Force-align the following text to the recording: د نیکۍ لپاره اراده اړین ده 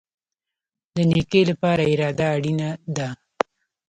د 0.95 0.97
نیکۍ 1.09 1.43
لپاره 1.51 1.83
اراده 1.91 2.25
اړین 2.35 2.59
ده 2.95 3.09